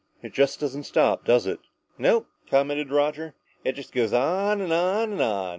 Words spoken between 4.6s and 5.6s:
on and on.